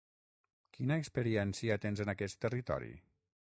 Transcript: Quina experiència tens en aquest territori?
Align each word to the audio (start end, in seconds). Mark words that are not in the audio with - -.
Quina 0.77 0.97
experiència 1.01 1.77
tens 1.85 2.03
en 2.07 2.13
aquest 2.15 2.41
territori? 2.47 2.91